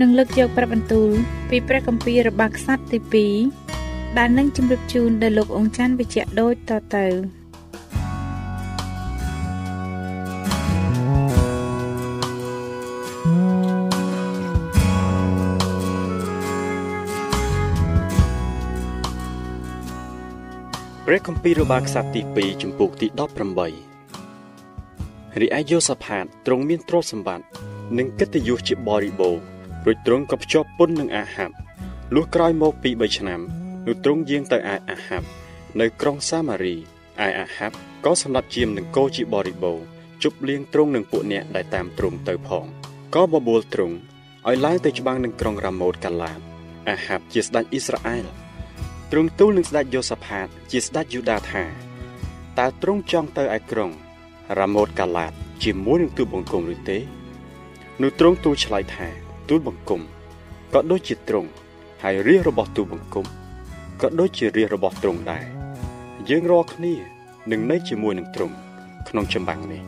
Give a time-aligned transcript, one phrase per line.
[0.00, 1.10] នឹងលើកយកព្រះបន្ទូល
[1.50, 3.28] ពីព្រះគម្ពីររបស់ខ្សត្រទី
[3.72, 7.06] 2ដែលនឹងជម្រាបជូនដល់លោកអង្គច័ន្ទវិជ្ជៈដូចតទៅ
[21.06, 23.06] ព្រះគម្ពីររបស់ខ្សត្រទី2ចំពោះទី
[24.04, 27.46] 18រីឯយូសាផាតទ្រង់មានទ្រព្យសម្បត្តិ
[27.98, 29.53] និងកិត្តិយសជាបរិបូរណ៍
[29.84, 31.54] រួចទ្រង់ក៏ភ្ជាប់ពន្ធនឹងអាហាប់
[32.14, 33.40] លុះក្រោយមកពី3ឆ្នាំ
[33.86, 34.60] នោះទ្រង់យាងទៅឯ
[34.90, 35.26] អាហាប់
[35.80, 39.84] នៅក្រុងសាម៉ារីឯអាហាប់ក៏សម្រាប់ជាមនឹងគោជាបរិបូរណ៍
[40.22, 42.64] ជប់លៀងទ្រង់នឹងពួកអ្នកដែលតាមទ្រង់ទៅផង
[43.14, 43.96] ក៏បបួលទ្រង់
[44.48, 46.40] ឲ្យឡើងទៅច្បាំងនឹងក្រុងរ៉ាម៉ូតកាឡាត
[46.90, 48.26] អាហាប់ជាស្ដេចអ៊ីស្រាអែល
[49.10, 51.64] ទ្រង់ទូលនឹងស្ដេចយូសាផាត ជាស្ដេចយូដាថា
[52.58, 53.90] តើទ្រង់ចង់ទៅឯក្រុង
[54.58, 55.32] រ៉ាម៉ូតកាឡាត
[55.62, 56.98] ជាមួយនឹងទូបង្គំឬទេ
[58.02, 60.00] នោះទ្រង់ទូលឆ្លើយថា ទូលបង្គំ
[60.74, 61.50] ក៏ដូចជាទ្រង់
[62.02, 63.26] ហើយរាជរបស់ទូលបង្គំ
[64.02, 65.44] ក៏ដូចជារាជរបស់ទ្រង់ដែរ
[66.28, 66.94] យើងរាល់គ្នា
[67.50, 68.54] នឹងនៅជាមួយនឹងទ្រង់
[69.08, 69.82] ក្នុងចម្បាំងនេះ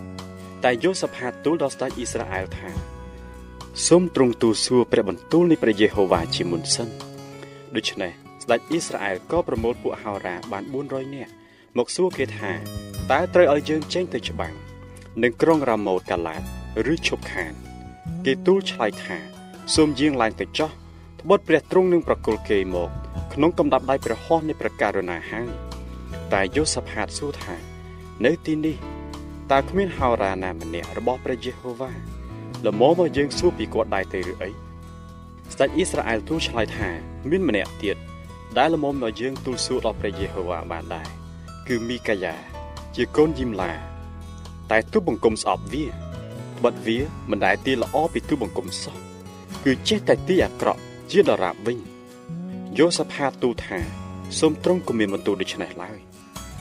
[0.65, 2.71] តែយូសាផាតទូលដល់ស្ដេចអ៊ីស្រាអែលថា
[3.87, 6.88] សូមទ្រង់ទូលសួរព្រះបន្ទូលនៃព្រះយេហូវ៉ាជាមុនសិន
[7.77, 8.11] ដូច្នេះ
[8.44, 11.33] ស្ដេចអ៊ីស្រាអែលក៏ប្រមូលពួកហោរាបាន400នាក់
[11.78, 12.53] មកសួរគេថា
[13.11, 14.55] តើត្រូវឲ្យយើងចេញទៅច្បាំង
[15.23, 16.43] នឹងក្រុងរ៉ាម៉ូតកាឡាត
[16.93, 17.53] ឬឈប់ខាន
[18.25, 19.35] គេទូលឆ្លើយថា
[19.75, 20.71] សូមយាងឡើងទៅចោះ
[21.21, 22.91] ត្បិតព្រះទ្រង់នឹងប្រគល់គេមក
[23.34, 25.49] ក្នុងកំដាប់ដៃព្រះហស្ថនៃព្រះករុណាហើយ
[26.32, 27.56] តែយូសាផាតសួរថា
[28.25, 28.76] នៅទីនេះ
[29.53, 31.91] តើគ្មានហោរាណាម្នាក់របស់ព្រះយេហូវ៉ា
[32.66, 34.50] ល្មមមកយើងសួរពីគាត់ដែរទេឬអី
[35.53, 36.88] ស្ដេចអ៊ីស្រាអែលទូលឆ្លើយថា
[37.31, 37.97] មានម្នាក់ទៀត
[38.59, 41.09] ដែលល្មមមកយើងទូលសួរដល់ព្រះយេហូវ៉ាបានដែរ
[41.69, 42.34] គឺមីកាយ៉ា
[42.97, 43.72] ជាកូនយីមឡា
[44.71, 45.84] តែទូបង្គំស្អប់វា
[46.65, 46.99] បិទវា
[47.31, 49.06] មិនដែលទីល្អពីទូបង្គំសោះ
[49.65, 50.81] គឺចេះតែទីអាក្រក់
[51.11, 51.78] ជាដរាបវិញ
[52.78, 53.78] យូសាផាតទូថា
[54.39, 55.99] សូមទ្រង់គំមានបន្ទូលដូច្នេះឡើយ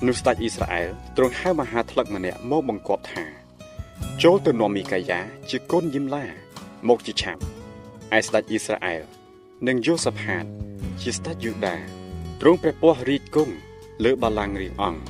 [0.05, 3.25] នោះស្ដេចអ៊ីស្រាអែលទ្រង់ហៅមហាថ្លឹកម្នាក់មកបង្គាប់ថា
[4.23, 5.19] ចូលទៅនាំមីកាយ៉ា
[5.49, 6.25] ជាកូនយីមឡា
[6.87, 7.41] មកជាឆាប់
[8.17, 9.01] ឯស្ដេចអ៊ីស្រាអែល
[9.67, 10.45] និងយូសាផាត
[11.01, 11.75] ជាស្ដេចយូដា
[12.41, 13.55] ទ្រង់ព្រះពស្ត្ររីកគង់
[14.03, 15.01] លើបល្ល័ង្ករាជអង្គ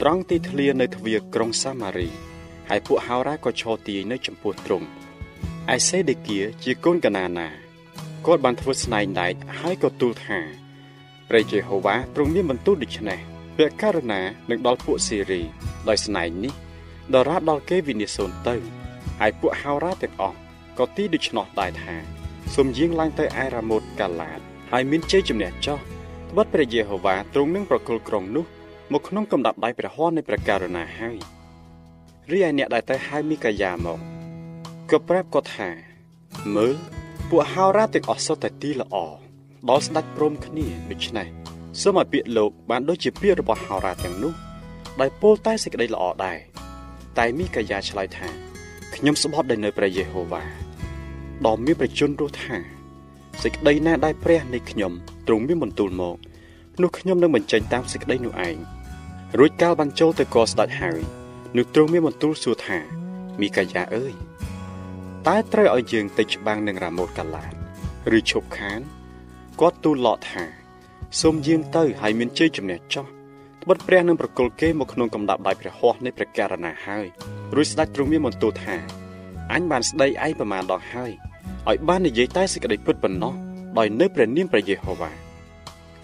[0.00, 2.08] ត្រង់ទីធ្លានៅទ្វារក្រុងសាម៉ារី
[2.68, 4.86] ហើយពួកហោរ៉ាក៏ឈរទាយនៅចំពោះទ្រង់
[5.74, 7.48] ឯសេដេគៀជាកូនកណាណា
[8.26, 10.38] គាត់បានធ្វើស្នែងដែកហើយក៏ទូលថា
[11.28, 13.18] ព្រះយេហូវ៉ាទ្រង់មានបន្ទូលដូច្នេះ
[13.56, 15.42] ព្រះករុណានឹងដល់ពួកសេរី
[15.88, 16.52] ដោយស្នែងនេះ
[17.14, 18.56] ដរាបដល់គេវិនិច្ឆ័យទៅ
[19.20, 20.36] ហើយពួកហោរ៉ាទាំងអស់
[20.78, 21.94] ក៏ទីដូច្នោះដែរថា
[22.54, 25.78] សូមយាងឡើងទៅឯរ៉ាម៉ូតកាឡាតហើយមានជ័យជំនះចោះ
[26.30, 28.44] ត្បិតព្រះយេហូវ៉ាទ្រង់នឹងប្រគល់ក្រុងនោះ
[28.92, 31.16] មកក្នុងកំដាប់ដៃព្រះហស្ថនៃព្រះករុណាហើយ
[32.30, 34.15] រីឯអ្នកដែលទៅហៅមីកាយ៉ាមក
[34.90, 35.70] ក៏ប្រាប់គាត់ថា
[36.56, 36.76] មើល
[37.28, 38.96] ពួកហោរាទាំងអស់សុទ្ធតែទីល្អ
[39.68, 41.26] ដល់ស្ដេចព្រមគ្នាដូច្នេះ
[41.80, 44.32] សូមឲ្យពាក្យលោកបានដូចជាពាក្យរបស់ហោរាទាំងនោះ
[45.00, 46.38] ដោយពោលតែសេចក្តីល្អដែរ
[47.18, 48.28] តែមីកាយ៉ាឆ្លើយថា
[48.94, 50.42] ខ្ញុំស្បត់ដោយនៅព្រះយេហូវ៉ា
[51.46, 52.56] ដ៏មានប្រជញ្ញរស់ថា
[53.42, 54.92] សេចក្តីណាដែលព្រះនៃខ្ញុំ
[55.26, 56.16] ទ្រង់មានបន្ទូលមក
[56.82, 58.56] នោះខ្ញុំនឹងបញ្ចេញតាមសេចក្តីនោះឯង
[59.38, 61.00] រួចកាលបានចូលទៅកស្ដេចហើយ
[61.56, 62.78] នោះទ្រង់មានបន្ទូលសួរថា
[63.40, 64.14] មីកាយ៉ាអើយ
[65.30, 67.52] តើត្រូវឲ្យយើងទៅច្បាំងនឹងរ៉ាម៉ូតកាឡាត
[68.16, 68.80] ឬឈប់ខាន
[69.60, 70.44] គាត់ទូលឡកថា
[71.20, 73.06] សូមយាងទៅហើយមានជ័យជំនះចោះ
[73.62, 77.06] ត្បិតព្រះនឹងប្រគល់គេមកក្នុងកំដាប់ដៃព្រះហស្ថនៃព្រះករណាហើយ
[77.54, 78.76] រួចស្ដេចទ្រង់មានបន្ទូលថា
[79.52, 81.10] អញបានស្ដីឯងប្រមាណដងហើយ
[81.68, 83.34] ឲ្យបាននិយាយតែសេចក្តីពិតប៉ុណ្ណោះ
[83.78, 85.10] ដោយនៅព្រះនាមព្រះយេហូវ៉ា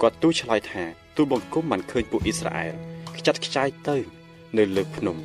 [0.00, 0.82] គាត់ទូលឆ្លើយថា
[1.16, 2.74] ទូលបង្គំបានឃើញពួកអ៊ីស្រាអែល
[3.16, 3.96] ខ្ចាត់ខ្ចាយទៅ
[4.58, 5.16] នៅលើភ្នំ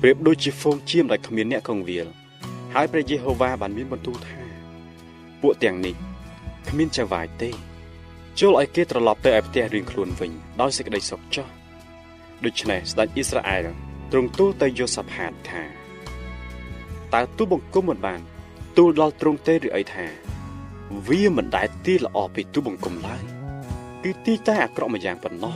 [0.00, 2.08] ប្រៀបដូចជាហ្វូងជៀមដែលគ្មានអ្នកកងវាល
[2.74, 4.40] ហើយព្រះយេហូវ៉ាបានមានបន្ទូលថា
[5.42, 5.94] ពួកទាំងនេះ
[6.68, 7.50] គ្មានចៅវាយទេ
[8.40, 10.30] ចូលឲ្យគេត្រឡប់ទៅឯផ្ទះរៀងខ្លួនវិញ
[10.60, 11.46] ដោយសេចក្តីសុខចុះ
[12.44, 13.66] ដូច្នេះស្ដេចអ៊ីស្រាអែល
[14.12, 15.62] ទ្រង់ទូលទៅយូសាផាតថា
[17.14, 18.20] តើទូបង្គំមិនបាន
[18.76, 20.06] ទូលដល់ទ្រង់ទេឬអីថា
[21.08, 23.22] វាមិនដែលទីល្អពីទូបង្គំឡើយ
[24.02, 25.54] គឺទីតែអាក្រក់មួយយ៉ាងប៉ុណ្ណោះ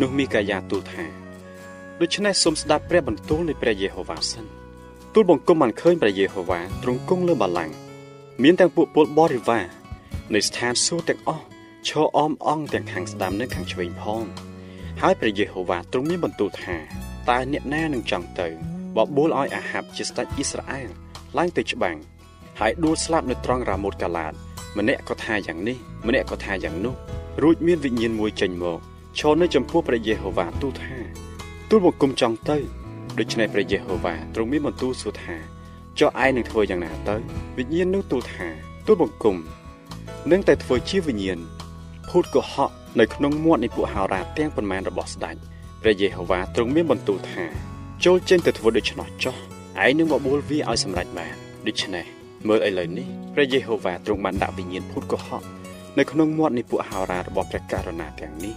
[0.00, 1.04] នោះមីកាយ៉ាទូលថា
[2.00, 4.57] ដូច្នេះសូមស្ដាប់ព្រះបន្ទូលនៃព្រះយេហូវ៉ាសិន
[5.14, 7.74] ទូលបង្គំបានឃើញព្រះយេហូវ៉ាទ្រង់គង់លើបល្ល័ង្ក
[8.42, 9.64] មានទាំងពួកពលបរិវារ
[10.34, 11.44] នៃស្ថានសួគ៌ទាំងអស់
[11.88, 14.24] ឈរអមអង្គទាំងខាងស្ដាំនិងខាងឆ្វេងផង
[15.00, 16.76] ហើយព្រះយេហូវ៉ាទ្រង់មានបន្ទូលថា
[17.28, 18.48] តើអ្នកណានឹងចង់ទៅ
[18.96, 20.88] បបួលឲ្យអាហាបជាស្ដេចអ៊ីស្រាអែល
[21.38, 21.96] ឡើងទៅច្បាំង
[22.60, 24.32] ហើយដួលស្លាប់នៅត្រង់រាម៉ូតកាឡាត
[24.78, 25.76] ម្នាក់ក៏ថាយ៉ាងនេះ
[26.06, 26.94] ម្នាក់ក៏ថាយ៉ាងនោះ
[27.42, 28.78] រួចមានវិញ្ញាណមួយចេញមក
[29.18, 30.96] ឈរនៅចំពោះព្រះយេហូវ៉ាទូលថា
[31.70, 32.58] ទូលបង្គំចង់ទៅ
[33.20, 35.36] ដូច្នេះព្រះយេហូវ៉ាទ្រង់មានបន្ទូលសួរថា
[35.98, 37.16] ចុះឯងនឹងធ្វើយ៉ាងណាទៅ
[37.56, 38.48] វិញ្ញាណនោះទូលថា
[38.86, 39.36] ទូលបង្គំ
[40.30, 41.38] នឹងតែធ្វើជាវិញ្ញាណ
[42.08, 42.70] ភូតកុហក
[43.00, 45.36] នៅក្នុងមាត់នៃពួកហោរាទាំងប៉ុន្មានរបស់ស្ដេច
[45.82, 47.44] ព្រះយេហូវ៉ាទ្រង់មានបន្ទូលថា
[48.04, 49.36] ចូលចេញទៅធ្វើដូច្នោះចុះ
[49.84, 51.34] ឯងនឹងបបួលវាឲ្យសម្រេចបាន
[51.66, 52.04] ដូច្នេះ
[52.48, 55.42] មើលឥឡូវនេះព្រះយេហូវ៉ាទ្រង់បានដាក់វិញ្ញាណភូតកុហក
[55.98, 58.54] នៅក្នុងមាត់នៃពួកហោរារបស់ព្រះករុណាទាំងនេះ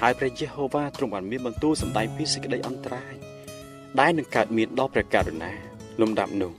[0.00, 3.14] ហើយព្រះយេហូវ៉ាទ្រង់បានមានបន្ទូលសម្ដែងពីសេចក្តីអន្តរាយ
[3.98, 5.52] ដែលនឹងកើតមានដល់ព្រះករុណា
[6.00, 6.52] លំដាប់នោះ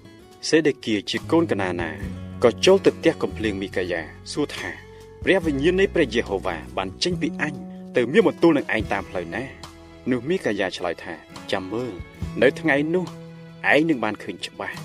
[0.50, 1.90] សេដេគៀជាកូនកណាណា
[2.44, 4.02] ក៏ចូលទៅផ្ទះកំភ្លៀងមីកាយ៉ា
[4.32, 4.70] សួរថា
[5.24, 7.54] ព្រះវិញ្ញាណនៃព្រះយេហូវ៉ាបានចេញពីអញ
[7.96, 9.44] ទៅមានបន្ទូលនឹងឯងតាមផ្លូវណា
[10.10, 11.14] នោះមីកាយ៉ាឆ្លើយថា
[11.52, 11.94] ចាំមើល
[12.42, 13.06] នៅថ្ងៃនោះ
[13.74, 14.78] ឯងនឹងបានឃើញច្បាស់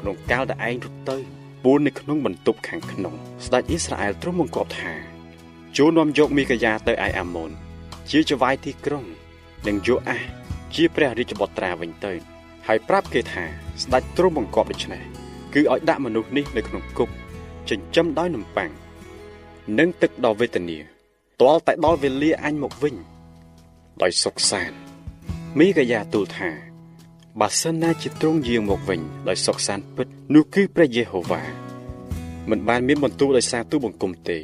[0.00, 1.16] ក្នុងកាលដែលឯងរត់ទៅ
[1.62, 3.14] ពូននៅក្នុងបន្ទប់ខាងក្នុង
[3.44, 4.92] ស្ដេចអ៊ីស្រាអែលទ្រង់បង្គាប់ថា
[5.76, 7.50] ចូលនាំយកមីកាយ៉ាទៅឯអាម៉ូន
[8.10, 9.04] ជាចវាយទីក្រុង
[9.66, 10.45] និងយូអាស
[10.76, 12.12] ជាព្រះរាជបុត្រាវិញទៅ
[12.66, 13.44] ហើយប្រាប់គេថា
[13.82, 15.02] ស្ដេចទ្រង់បង្គាប់ដូច្នេះ
[15.54, 17.08] គឺឲ្យដាក់មនុស្សនេះនៅក្នុងគុក
[17.68, 18.70] ចិញ្ចឹមដោយនំប៉័ង
[19.78, 20.78] និងទឹកដ៏វេទនា
[21.40, 22.94] ទាល់តែដល់វេលាអញមកវិញ
[24.02, 24.76] ដោយសុខសាន្ត
[25.58, 26.50] មីកាយ៉ាទូលថា
[27.40, 31.42] បើសិនណាជាទ្រង់យាងមកវិញ ដោយសុខសាន្តពិតនោះគឺព្រះយេហូវ៉ា
[32.50, 34.38] មិនបានមានបន្ទូលដោយសារទូបង្គំទេ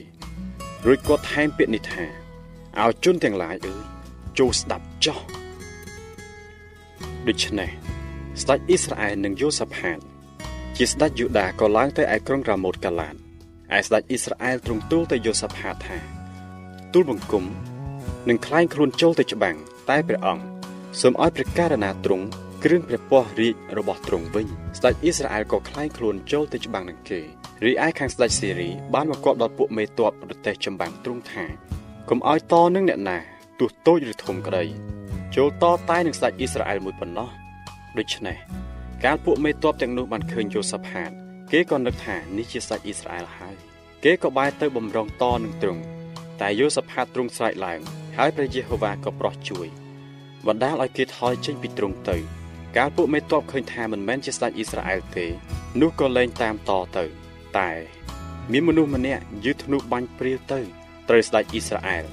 [0.87, 2.05] រួចគាត់ថែមពាក្យនេះថា
[2.81, 3.82] ឲ្យជនទាំងឡាយអើយ
[4.38, 5.42] ចូលស្ដាប់ចោះ
[7.28, 7.70] ដូច្នេះ
[8.42, 9.98] ស្ដេចអ៊ីស្រាអែលនិងយូសាផាន
[10.76, 13.14] ជាស្ដេចយូដាក៏ឡើងទៅឯក្រុងរ៉ាម៉ូតកាឡាន
[13.76, 15.96] ឯស្ដេចអ៊ីស្រាអែលទ្រង់ទូលទៅយូសាផាថា
[16.92, 17.44] ទូលបង្គំ
[18.28, 19.56] នឹងខ្លែងខ្លួនចូលទៅច្បាំង
[19.90, 20.44] តែព្រះអង្គ
[21.00, 22.26] សូមឲ្យព្រះករណាទ្រង់
[22.64, 24.46] គ្រឿងព្រះពស្ត្ររាជរបស់ទ្រង់វិញ
[24.78, 27.20] ស្ដេចអ៊ីស្រាអែលក៏ខ្លែងខ្លួនចូលទៅច្បាំងនឹងគេ
[27.64, 31.44] រីឯខាងស្ដេចសេរីបានមកគាប់ដល់ពួកមេទ័ពប្រទេសចម្បាំងទ្រង់ថា
[32.08, 33.19] កុំឲ្យតនឹងអ្នកណា
[33.60, 34.64] ទោះតូចឬធំក្តី
[35.37, 37.29] ចូលតតែនឹងស្ដេចអ៊ីស្រាអែលមួយប៉ុណ្ណោះ
[37.99, 38.37] ដូច្នេះ
[39.05, 41.11] កាលពួកមេតបទាំងនោះបានឃើញយូសាផាត
[41.52, 43.56] គេក៏នឹកថានេះជាស្ដេចអ៊ីស្រាអែលហើយ
[44.05, 45.82] គេក៏បែរទៅបំរុងតនឹងទ្រង់
[46.41, 47.81] តែយូសាផាតទ្រង់ស្រែកឡើង
[48.17, 49.67] ហើយព្រះយេហូវ៉ាក៏ប្រោះជួយ
[50.46, 52.17] បណ្ដាលឲ្យគេថយចេញពីទ្រង់ទៅ
[52.77, 55.27] កាលពួកមេតបឃើញថាមិនមែនជាស្ដេចអ៊ីស្រាអែលទេ
[55.81, 57.05] នោះក៏លែងតាមតទៅ
[57.58, 57.70] តែ
[58.53, 60.60] មានមនុស្សម្នាក់យឺធ្នូបាញ់ព្រាលទៅ
[61.08, 62.05] ត្រូវស្ដេចអ៊ីស្រាអែល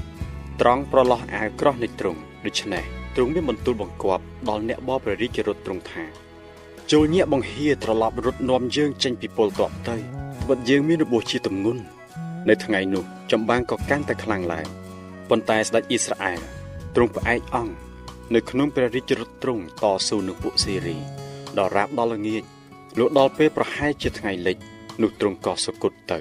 [0.62, 6.04] ត្រង់ប្រឡោះអាវក្រោះនៃទ្រង់ដូច្នេះ ទ្រង់មានបន្ទូលបង្គាប់ដល់អ្នកបបព្រះរាជរត់ទ្រង់ថា
[6.92, 11.82] ចូលញាក់បង្ហៀត្រឡប់រត់នាំយើងចេញពីពលតបទៅត្បិតយើងមានរបួសជាទម្ងន់
[12.50, 14.68] នៅថ្ងៃនោះចម្បាំងក៏កាន់តែខ្លាំងឡើង
[15.30, 16.40] ប៉ុន្តែស្ដេចអ៊ីស្រាអែល
[16.96, 17.74] ទ្រង់ផ្អែកអង្គ
[18.36, 20.98] នៅក្នុងព្រះរាជរថទ្រង់តស៊ូនឹងពួកសេរី
[21.58, 22.44] ដល់រាបដល់ល្ងាច
[23.00, 24.58] លុះដល់ពេលប្រហែលជាថ្ងៃលិច
[25.02, 26.20] នោះទ្រង់ក៏សុគតទៅ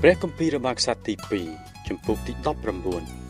[0.00, 1.14] ព្រះគម្ពីររបស់ខ្សត្រទី
[1.50, 2.32] 2ចំពុកទី
[2.80, 3.21] 19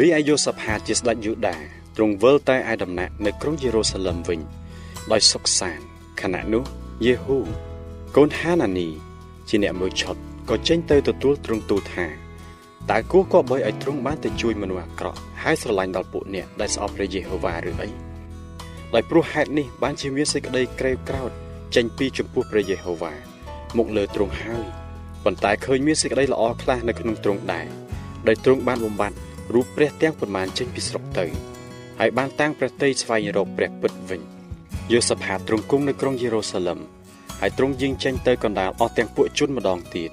[0.00, 1.56] រីឯយូសាផាតជាស្ដេចយូដា
[1.96, 4.40] ទ្រង់វិលទៅឯដំណាក់នៅក្រុងយេរូសាឡឹមវិញ
[5.12, 5.84] ដោយសុខសាន្ត
[6.20, 6.64] ខណៈនោះ
[7.06, 7.38] យេហូ
[8.16, 8.88] កូនហានានី
[9.48, 10.16] ជាអ្នកមើលឆុត
[10.50, 12.06] ក៏ចេញទៅទទួលទ្រង់ទូលថា
[12.90, 17.88] តើគួរក៏បីឲ្យទ្រង់បានទៅជួយមនុស្សអាក្រក់ហើយស្រឡាញ់ដល់ពួកអ្នកដែលស្អប់ព្រះយេហូវ៉ាឬអី
[18.94, 21.30] ដោយព្រោះហេតុនេះបានជាមានសេចក្តីក្រេវក្រោធ
[21.74, 23.14] ចេញពីចំពោះព្រះយេហូវ៉ា
[23.76, 24.66] មកលើទ្រង់ហើយ
[25.24, 27.66] ប៉ុន្តែឃើញមានសេចក្តីល្អខ្លះនៅក្នុងទ្រង់ដែរ
[28.28, 29.18] ដោយទ្រង់បានបំបត្តិ
[29.54, 31.26] រូបព្រះទាំងប៉ុន្មានចេញពីស្រុកទៅ
[32.00, 34.20] ហើយបានតាំងព្រះតីស្វែងរកព្រះពិតវិញ
[34.92, 36.78] យូសាផាតទ្រង់គង់នៅក្រុងយេរូសាឡឹម
[37.40, 40.10] ហើយទ្រង់យាងចេញទៅកណ្ដាលអស់ទាំងពួកជនម្ដងទៀត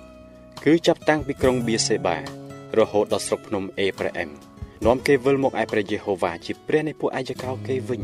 [0.66, 2.18] គឺចាប់តាំងពីក្រុងបៀសេបា
[2.78, 4.30] រហូតដល់ស្រុកភ្នំអេប្រាអែម
[4.86, 8.02] នាំគេវិលមកឯព្រះយេហូវ៉ាជាព្រះនៃពួកអាយកោគេវិញ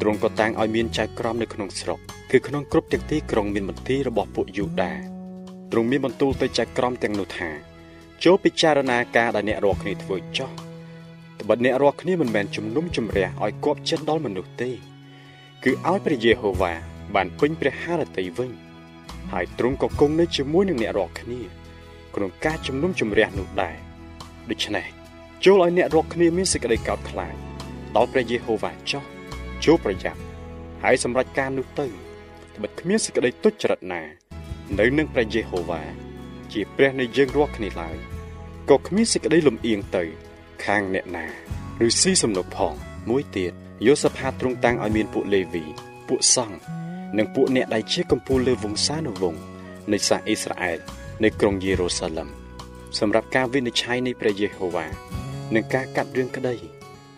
[0.00, 1.98] ទ្រង់ក៏តាំងឲ្យមានចៅក្រមនៅក្នុងស្រុក
[2.30, 4.92] គឺក្នុងគ្រប់ទាំងទីក្រុងមានមន្ទីររបស់ពួកយូដា
[5.72, 7.71] ទ្រង់មានបន្ទូលទៅចៅក្រមទាំងនោះថា
[8.26, 10.50] ចូលពិចារណាការដែលអ្នករាល់គ្នាធ្វើចោះ
[11.40, 14.70] ត្បិតអ្នករាល់គ្នាមិនមែនជំនុំជម្រះឲ្យគប់ចិត្តដល់មនុស្សទេ
[15.64, 16.72] គឺឲ្យព្រះយេហូវ៉ា
[17.14, 18.50] បានពេញព្រះハរតីវិញ
[19.32, 21.40] ហើយទ្រង់ក៏គង់នៅជាមួយនឹងអ្នករាល់គ្នា
[22.14, 23.76] ក្នុងការជំនុំជម្រះនោះដែរ
[24.50, 24.86] ដូច្នេះ
[25.44, 27.34] ចូលឲ្យអ្នករាល់គ្នាមានសេចក្តីកោតខ្លាច
[27.96, 29.02] ដល់ព្រះយេហូវ៉ាចោះ
[29.64, 30.20] ចូលប្រយ័ត្ន
[30.82, 31.86] ហើយសម្រេចការនោះទៅ
[32.56, 34.02] ត្បិតគ្មានសេចក្តីទុច្ចរិតណា
[34.78, 36.11] នៅនឹងព្រះយេហូវ៉ា
[36.52, 37.96] ជាព្រះនៃយើងរាល់គ្នាឡើយ
[38.70, 40.04] ក៏គ្មានសេចក្តីលំអៀងទៅ
[40.64, 41.26] ខាងអ្នកណា
[41.86, 42.74] ឬស៊ីសំណុកផង
[43.10, 43.52] មួយទៀត
[43.86, 45.64] យូសាផាតទ្រង់តាំងឲ្យមានពួកលេវី
[46.08, 46.58] ពួកសង្ឃ
[47.18, 49.40] និងពួកអ្នកដែលជាកំពូលលើវង្សានុវង្ស
[49.92, 50.78] នៃសាសអ៊ីស្រាអែល
[51.24, 52.28] នៅក្រុងយេរូសាឡឹម
[52.98, 54.86] សម្រាប់ការវិនិច្ឆ័យនៃព្រះយេហូវ៉ា
[55.54, 56.54] និងការកាត់រឿងក្តី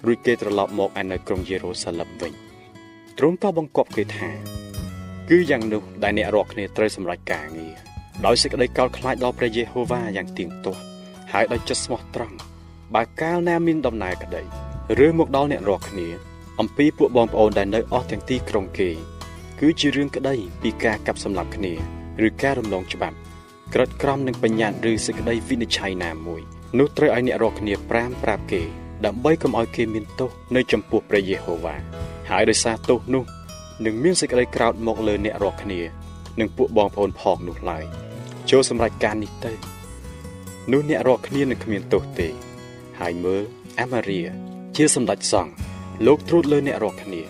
[0.07, 2.33] រួចគេត្រឡប់មកឯនៅក្រុងយេរូសាឡឹមវិញ
[3.19, 4.31] ទ្រង់ក៏បង្គាប់គេថា
[5.29, 7.94] គឺយ៉ាងនោះដែលអ្នករាល់គ្នាត្រូវសម្រេចការងារ
[8.27, 10.83] ដោយសេចក្តីកោតខ្លាចដល់ព្រះយេហូវ៉ាយ៉ាងទៀងទាត់
[11.33, 12.37] ហើយដោយចិត្តស្មោះត្រង់
[12.95, 14.43] បើកាលណាមានដំណើរក្តី
[15.05, 16.09] ឬមកដល់អ្នករាល់គ្នា
[16.61, 18.91] អំពីពួកបងប្អូនដែលនៅអស់ទាំងទីក្រុងគេ
[19.61, 21.73] គឺជារឿងក្តីពីការកាប់សម្លាប់គ្នា
[22.27, 23.17] ឬការរំលងច្បាប់
[23.75, 26.41] ក្រិតក្រមនឹងបញ្ញត្តិឬសេចក្តីវិនិច្ឆ័យណាមួយ
[26.79, 28.63] នោះត្រូវឲ្យអ្នករាល់គ្នាប្រាមប្រាប់គេ
[29.07, 31.77] ដើម្បីកុំឲ្យគេមានទោសនៅចំពោះព្រះយេហូវ៉ា
[32.31, 33.25] ហើយដោយសារទោសនោះ
[33.85, 35.81] នឹងមានសេចក្តីក្រោធមកលើអ្នករាល់គ្នា
[36.41, 37.85] និងពួកបងប្អូនផងនោះឡើយ
[38.51, 39.53] ចូលសម្រេចការនេះទៅ
[40.73, 42.29] នោះអ្នករាល់គ្នានឹងគ្មានទោសទេ
[43.01, 43.43] ហើយមើល
[43.81, 44.21] អាម៉ារី
[44.77, 45.53] ជាសម្ដេចសង្ឃ
[46.07, 47.23] លោកត្រួតលើអ្នករាល់គ្នា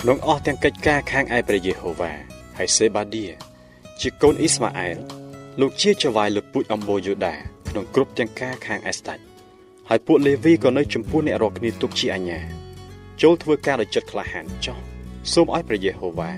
[0.00, 2.12] ក្នុងអស់ទាំងកិច្ចការខាងឯព្រះយេហូវ៉ា
[2.58, 3.24] ហើយសេបាឌី
[4.00, 4.96] ជាកូនអ៊ីស្ម៉ាអែល
[5.60, 7.34] លោកជាចៅហ្វាយលើពូជអំបូយូដា
[7.68, 9.22] ក្នុងគ្រប់ទាំងការខាងអេស្តាច់
[9.88, 12.40] ហើយពួកលេវីក៏នៅចំពោះអ្នករាល់គ្នាទុកជាអាញា
[13.22, 14.78] ចូលធ្វើការដោយចិត្តក្លាហានចោះ
[15.32, 16.30] សូមឲ្យព្រះយេហូវ៉ា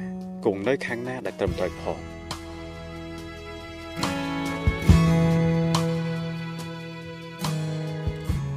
[0.45, 2.10] គង់នៅខាងណាដែលត្រឹមត្រូវផង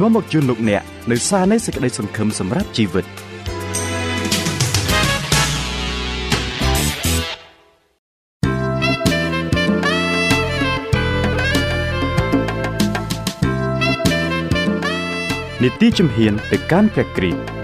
[0.00, 3.06] នាំមកជូនលោកអ្នកនៅសារនៃសេចក្តីសង្ឃឹមសម្រាប់ជីវិត។
[15.62, 17.55] នីតិជំហានទៅកាន់ព្រះគ្រីស្ទ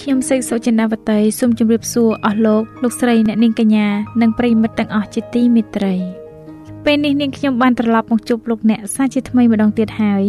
[0.00, 3.86] ខ្ញុំសេកសុចិនាវតីសូមជម្រាបសួរអស់លោកលោកស្រីអ្នកនាងកញ្ញា
[4.20, 5.94] និងប្រិយមិត្តទាំងអស់ជាទីមេត្រី
[6.84, 10.24] ពេលនេះនាងខ្ញុំបានត្រឡប់មកជួបលោកអ្នកសាជាថ្មីម្ដងទៀតហើយ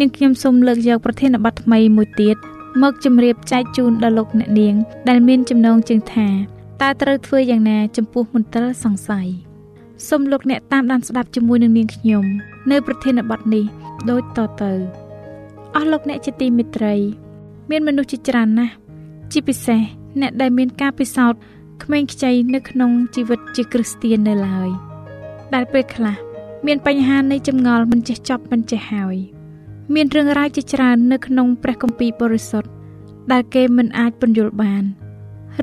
[0.00, 2.36] នាងខ្ញុំសូមលើកយកប្រធានបទថ្មីមួយទៀត
[2.82, 4.74] មកជម្រាបចែកជូនដល់លោកអ្នកនាង
[5.08, 6.28] ដែលមានចំណងជើងថា
[6.82, 9.28] តើត្រូវធ្វើយ៉ាងណាចំពោះមន្ទិលសង្ស័យ
[10.08, 12.24] សូមលោកអ្នកតាមដានស្ដាប់ជាមួយនឹងនាងខ្ញុំ
[12.70, 13.64] នៅប្រធានបទនេះ
[14.10, 14.72] ដូចតទៅ
[15.74, 16.94] អស់លោកអ្នកជាទីមេត្រី
[17.70, 18.74] មានមនុស្សជាច្រើនណាស់
[19.32, 19.80] ជាពិសេស
[20.20, 21.40] អ្នកដែលមានការពិសោធន៍
[21.82, 24.68] ក្មេងខ្ចីនៅក្នុងជីវិតជាគ្រីស្ទាននៅឡើយ
[25.54, 26.16] ដែលពេលខ្លះ
[26.66, 29.16] មានបញ្ហានៃចម្ងល់មិនចេះចប់មិនចេះហើយ
[29.94, 32.70] មានរឿងរ៉ាវជាច្រើននៅក្នុងព្រះគម្ពីរបរិសុទ្ធ
[33.32, 34.84] ដែលគេមិនអាចពន្យល់បាន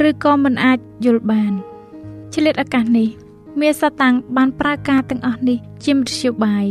[0.07, 1.53] ឬក៏មិនអាចយល់បាន
[2.33, 3.09] ឆ្លៀតឱកាសនេះ
[3.62, 6.65] មាសាតាំងបានប្រើការទាំងអស់នេះជាមធ្យោបាយ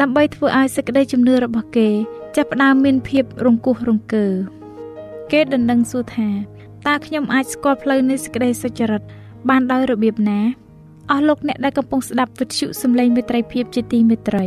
[0.00, 1.88] ដើម្បីធ្វើឲ្យសេចក្តីជំនឿរបស់គេ
[2.36, 4.26] ចាប់ផ្ដើមមានភាពរង្គោះរង្គើ
[5.32, 6.28] គេដណ្ដឹងសួរថា
[6.86, 9.02] តើខ្ញុំអាចស្គាល់ផ្លូវនៃសេចក្តីសុចរិត
[9.48, 10.40] បានដោយរបៀបណា
[11.10, 14.46] អស់លោកអ្នកដែលកំពុងស្ដាប់វិទ្យុសំឡេងមេត្រីភាពជាទីមេត្រី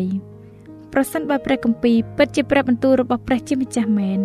[0.93, 4.19] ប្រសិនបើព្រះគម្ពីរពិតជាព្រះបន្ទូលរបស់ព្រះជាម្ចាស់មែន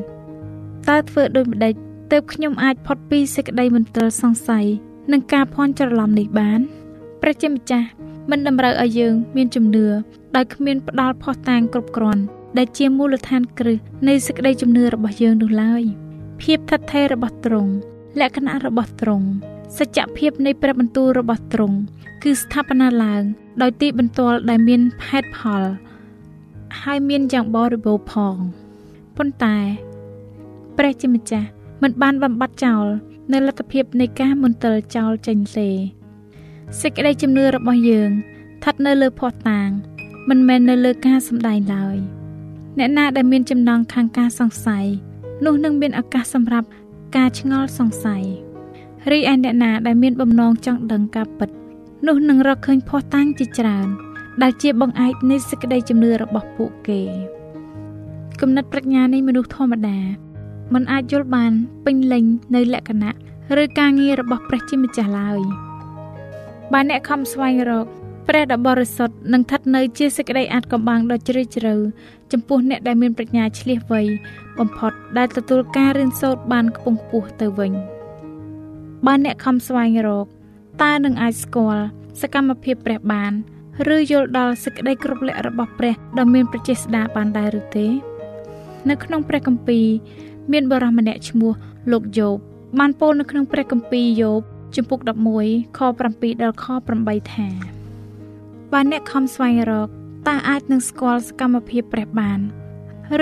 [0.88, 1.74] តើធ្វើដូចម្ដេច
[2.12, 4.66] ទើបខ្ញុំអាចផុតពីសេចក្តីមន្ទិលសង្ស័យ
[5.12, 6.60] និងការភ័ន្តច្រឡំនេះបាន
[7.22, 7.88] ព្រះជាម្ចាស់
[8.30, 9.86] មិនតម្រូវឲ្យយើងមានជំនឿ
[10.36, 12.22] ដោយគ្មានផ្ដាល់ផុសតាងគ្រប់គ្រាន់
[12.58, 15.84] ដែលជាមូលដ្ឋានគ្រឹះនៃសេចក្តីជំនឿរបស់យើងនោះឡើយ។
[16.42, 17.72] ភាពថិតថេររបស់ទ្រង់
[18.20, 19.28] លក្ខណៈរបស់ទ្រង់
[19.78, 21.78] សច្ចភាពនៃព្រះបន្ទូលរបស់ទ្រង់
[22.22, 23.22] គឺស្ថាបនាឡើង
[23.62, 25.62] ដោយទីបន្ទាល់ដែលមានហេតុផល
[26.82, 28.36] ហើយមានយ៉ាងបរិបូរណ៍ផង
[29.16, 29.56] ប៉ុន្តែ
[30.76, 31.48] ព្រះជាម្ចាស់
[31.82, 32.84] មិនបានបំបត្តិចោល
[33.32, 35.68] នៅលទ្ធភាពនៃការមន្ទិលចោលចេញទេ
[36.80, 39.68] សេចក្តីជំនឿរបស់យើងស្ថិតនៅលើភ័ស្តុតាង
[40.28, 41.96] មិនមែននៅលើការសម្ដែងឡើយ
[42.78, 44.86] អ្នកណាដែលមានចំណងខាងការសង្ស័យ
[45.44, 46.68] នោះនឹងមានឱកាសសម្រាប់
[47.16, 48.24] ការឆ្ងល់សង្ស័យ
[49.10, 51.50] រីឯអ្នកណាដែលមានបំណងចង់ដឹងការពិត
[52.06, 53.88] នោះនឹងរកឃើញភ័ស្តុតាងជាច្រើន
[54.42, 57.00] ដែលជាបង្អែកនៃសេចក្តីជំនឿរបស់ពួកគេ
[58.40, 59.98] គំនិតប្រាជ្ញានៃមនុស្សធម្មតា
[60.74, 61.52] មិនអាចយល់បាន
[61.84, 63.12] ពេញលេញនៅលក្ខណៈ
[63.62, 65.40] ឬការងាររបស់ព្រះជាម្ចាស់ឡើយ
[66.72, 67.86] បើអ្នកខំស្វែងរក
[68.28, 71.74] ព្រះដ៏បរិសុទ្ធនឹងស្ថិតនៅជាសេចក្តីអាចកំបាំងដ៏ជ្រាលជ្រៅ
[72.32, 74.02] ចំពោះអ្នកដែលមានប្រាជ្ញាឆ្លៀសវៃ
[74.58, 77.72] បំផុតដែលទទួលការរៀនសូត្របានខ្ពង់ខ្ពស់ទៅវិញ
[79.06, 80.26] បើអ្នកខំស្វែងរក
[80.82, 81.84] តើនឹងអាចស្គាល់
[82.20, 83.32] សកម្មភាពព្រះបាន
[83.94, 87.86] ឬយល់ដល់សេចក្តីគ្រប់លក្ខរបស់ព្រះដ៏មានប្រជាស្ដាបានដែរឬទេ
[88.90, 89.86] នៅក្នុងព្រះគម្ពីរ
[90.52, 91.52] មានបរិសម្នាក់ឈ្មោះ
[91.92, 92.36] លោកយោប
[92.78, 94.40] បានពោលនៅក្នុងព្រះគម្ពីរយោប
[94.76, 95.00] ជំពូក
[95.38, 96.66] 11ខ7ដល់ខ
[96.98, 97.48] 8ថា
[98.72, 99.88] បើអ្នកខំស្វែងរក
[100.28, 102.40] តើអាចនឹងស្គាល់សកម្មភាពព្រះបាន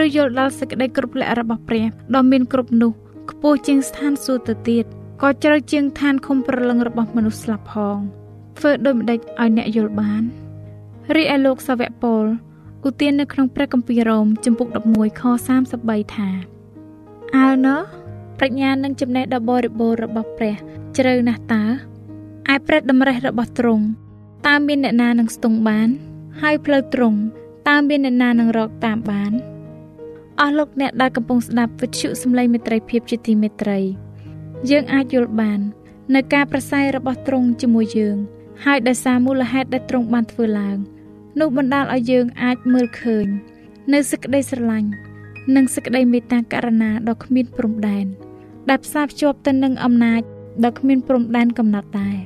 [0.03, 2.93] ឬយល់ដល់សេចក្តីគ្រប់លក្ខរបស់ព្រះដ៏មានគ្រប់នោះ
[3.31, 4.85] ខ្ពស់ជាងស្ថានសួគ៌ទៅទៀត
[5.23, 7.99] ក៏ជ្រៅជាងឋានឃុំប្រលឹងរបស់មនុស្សស្លាប់ផង
[8.59, 10.23] ធ្វើដូចម្ដេចឲ្យអ្នកយល់បាន
[11.15, 12.25] រីឯលោកសាវកពល
[12.87, 15.23] ឧទាននៅក្នុងព្រះគម្ពីររ៉ូមជំពូក11ខ
[15.69, 16.29] 33ថា
[17.37, 17.81] អើណោះ
[18.39, 20.55] ប្រាជ្ញានិងចំណេះដ៏បរិបូរណ៍របស់ព្រះ
[20.97, 21.65] ជ្រៅណាស់តើ
[22.53, 23.85] ឯព្រះតម្រេះរបស់ទ្រង់
[24.47, 25.89] តើមានអ្នកណានឹងស្ទង់បាន
[26.43, 27.19] ហើយផ្លូវទ្រង់
[27.69, 29.33] តើមានអ្នកណានឹងរកតាមបាន
[30.41, 33.79] អស់លោកអ្នកដែលកំពុងស្ដាប់វិទ្យុសំឡេងមេត្រីភាពជាទីមេត្រី
[34.71, 35.61] យើងអាចយល់បាន
[36.15, 38.17] នៅការប្រស័យរបស់ទ្រង់ជាមួយយើង
[38.65, 40.79] ហើយដោយសារមូលហេតុដែលទ្រង់បានធ្វើឡើង
[41.41, 43.27] នោះបណ្ដាលឲ្យយើងអាចមើលឃើញ
[43.93, 44.91] នៅសេចក្តីស្រឡាញ់
[45.55, 48.07] និងសេចក្តីមេត្តាករុណាដ៏គ្មានព្រំដែន
[48.71, 50.23] ដែលផ្សារភ្ជាប់ទៅនឹងអំណាច
[50.65, 52.17] ដ៏គ្មានព្រំដែនកំណត់ដែរ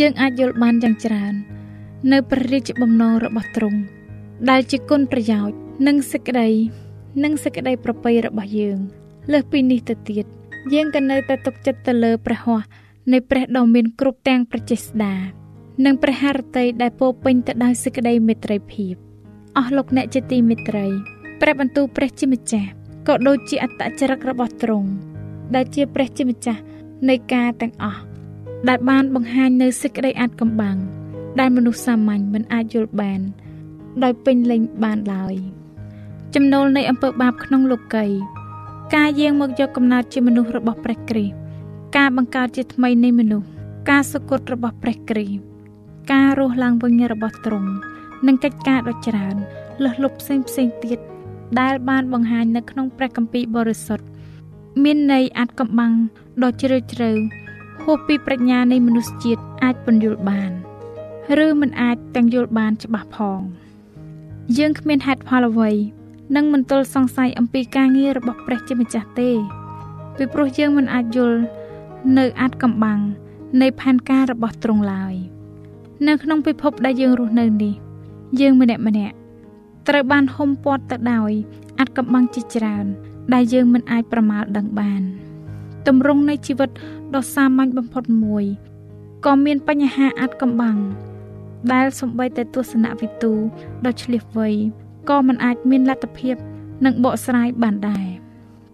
[0.00, 1.34] យើងអាចយល់បានយ៉ាងច្រើន
[2.12, 3.80] នៅព្រះរាជបំណងរបស់ទ្រង់
[4.50, 6.48] ដែលជាគុណប្រយោជន៍និងសេចក្តី
[7.24, 8.78] និងសេចក្តីប្រពៃរបស់យើង
[9.32, 10.24] លើសពីនេះទៅទៀត
[10.72, 12.64] យើងក៏នៅតែទុកចិត្តទៅលើព្រះហស្ថ
[13.12, 15.14] នៃព្រះដ៏មានគ្រប់ទាំងប្រជាស្ដា
[15.84, 18.94] និងព្រះハរតីដែលពោពេញទៅដោយសេចក្តីមេត្រីភាព
[19.58, 20.86] អស់លោកអ្នកជាទីមេត្រី
[21.40, 22.70] ព្រះបន្ទូលព្រះជាម្ចាស់
[23.08, 24.90] ក៏ដូចជាអត្តចរិតរបស់ទ្រង់
[25.54, 26.60] ដែលជាព្រះជាម្ចាស់
[27.08, 28.02] នៃការទាំងអស់
[28.68, 30.78] ដែលបានបង្ហាញនៅសេចក្តីអាចកំបាំង
[31.38, 33.20] ដែលមនុស្សសាមញ្ញមិនអាចយល់បាន
[34.02, 35.34] ដោយពេញលេញបានឡើយ
[36.34, 38.06] ចំណូលនៃអំពើបាបក្នុងលោកី
[38.94, 41.34] ការយាងមកយកកំណើតជាមនុស្សរបស់ព្រះគ្រីស្ទ
[41.96, 43.48] ការបង្កើតជាថ្មីនៃមនុស្ស
[43.90, 45.40] ការសុគតរបស់ព្រះគ្រីស្ទ
[46.12, 47.70] ការរស់ឡើងវិញរបស់ទ្រង់
[48.26, 49.36] និងកិច្ចការដ៏ច្រើន
[49.84, 50.98] លើសលប់ផ្សេងផ្សេងទៀត
[51.60, 54.06] ដែលបានបង្ហាញនៅក្នុងព្រះគម្ពីរបរិសុទ្ធ
[54.82, 55.92] មានន័យអាចកំបាំង
[56.42, 57.10] ដ៏ជ្រាលជ្រៅ
[57.82, 60.52] ហួសពីប្រាជ្ញានៃមនុស្សជាតិអាចពន្យល់បាន
[61.44, 63.40] ឬមិនអាចទាំងយល់បានច្បាស់ផង
[64.58, 65.70] យើងគ្មានហេតុផលអ្វី
[66.36, 69.30] និងមិនទល់សង្ស័យអំពីការងាររបស់ព្រះជាម្ចាស់ទេ
[70.16, 71.38] ពីព្រោះយើងមិនអាចយល់
[72.18, 73.00] នៅអាចកំបាំង
[73.60, 75.14] នៃផែនការរបស់ទ្រង់ឡើយ
[76.08, 77.74] នៅក្នុងពិភពដែលយើងរស់នៅនេះ
[78.40, 79.16] យើងម្នាក់ម្នាក់
[79.88, 81.32] ត្រូវបានហុំព័ទ្ធទៅដោយ
[81.78, 82.86] អាចកំបាំងជាច្រើន
[83.34, 85.02] ដែលយើងមិនអាចប្រមាលដឹងបាន
[85.86, 86.70] ទម្រង់នៃជីវិត
[87.14, 88.44] ដ៏សាមញ្ញបំផុតមួយ
[89.24, 90.76] ក៏មានបញ្ហាអាចកំបាំង
[91.72, 93.32] ដែលសំបីតែទស្សនវិទូ
[93.86, 94.48] ដ៏ឆ្លៀសវៃ
[95.08, 96.36] ក៏មិនអាចមានលទ្ធភាព
[96.84, 98.06] នឹងបកស្រាយបានដែរ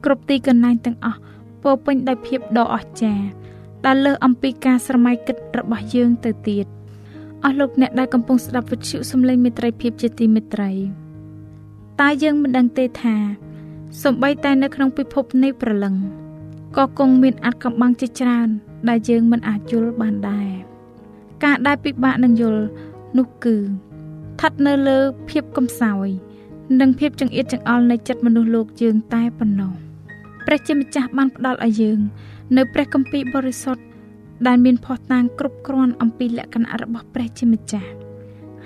[0.05, 1.21] គ្រប់ទីកន្លែងទាំងអស់
[1.63, 3.27] ពោពេញដោយភាពដ៏អស្ចារ្យ
[3.87, 6.67] ដែលលើសអំពីការស្រមៃគិតរបស់យើងទៅទៀត
[7.45, 10.73] អស់លោកអ្នកដែលកំពុងស្ដាប់វិទ្យុសំឡេងមេត្រីភាពជាទីមេត្រី
[12.01, 13.17] តើយើងមិនដឹងទេថា
[14.03, 15.95] សំបីតែនៅក្នុងពិភពនៃប្រលឹង
[16.77, 18.49] ក៏គង់មានអាចកំបាំងជាច្រើន
[18.89, 20.66] ដែលយើងមិនអាចយល់បានដែរ
[21.45, 22.63] ការដែលពិបាកនឹងយល់
[23.19, 24.99] នោះគឺស្ថិតនៅលើ
[25.31, 26.09] ភាពកំសោយ
[26.81, 29.73] និងភាពចង្អៀតចង្អល់នៃចិត្តមនុស្សលោកយើងតែប៉ុណ្ណោះ
[30.47, 31.99] ព្រះជាម្ចាស់បានផ្ដល់ឲ្យយើង
[32.57, 33.83] នៅព្រះគម្ពីរបរិសុទ្ធ
[34.47, 37.91] ដែលមានភ័ស្តុតាងគ្រប់គ្រាន់អំពីលក្ខណៈរបស់ព្រះជាម្ចាស់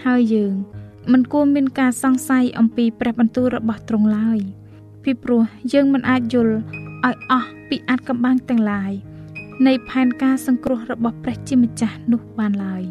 [0.05, 0.55] ហើយយើង
[1.13, 4.39] មិនគួរមានការសង្ស័យអំពីព្រះបន្ទូលរបស់ទ្រង់ឡើយ
[5.03, 6.55] ពីព្រោះយើងមិនអាចយល់
[7.07, 8.93] ឲ្យអស់ពីអាចកំបាំងទាំងឡាយ
[9.67, 12.85] នៃផែនការសង្គ្រោះរបស់ព្រះជាម្ចាស់នោះបានឡើយ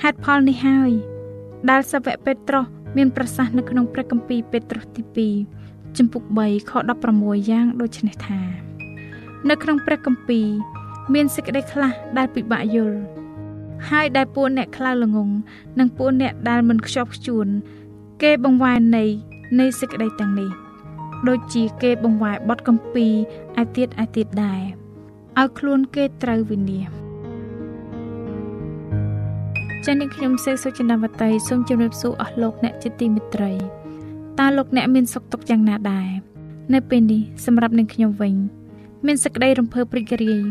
[0.00, 0.90] ហេតុផលនេះហើយ
[1.70, 2.64] ដែលសាវកពេត្រុស
[2.96, 6.72] មានប្រសាសន៍នៅក្នុងព្រះគម្ពីរពេត្រុសទី2ជំពូក3ខ
[7.10, 8.40] 16យ៉ាងដូចនេះថា
[9.50, 10.46] នៅក្នុងព្រះគម្ពីរ
[11.14, 12.98] មានសេចក្តីខ្លះដែលពិបាកយល់
[13.90, 15.30] ហើយដែលពួកអ្នកខ្លៅល្ងង
[15.78, 17.46] និងពួកអ្នកដែលមិនខ្ជាប់ខ្ជួន
[18.22, 19.04] គេបង្វែរនៃ
[19.60, 20.50] នៃសេចក្តីទាំងនេះ
[21.28, 23.12] ដូចជាគេបង្វែរបទគម្ពីរ
[23.62, 24.83] ឯទៀតឯទៀតដែរ
[25.40, 26.90] ឲ្យខ្លួនគេត្រូវវិនាស
[29.84, 33.52] ចា៎នេះខ្ញុំសេកសុចិនាវតីសូមជម្រាបសួរអស់លោកអ្នកជាទីមេត្រី
[34.38, 36.08] តើលោកអ្នកមានសុខទុក្ខយ៉ាងណាដែរ
[36.74, 38.34] នៅពេលនេះសម្រាប់នឹងខ្ញុំវិញ
[39.06, 40.42] មានសេចក្តីរំភើបព្រីករាយ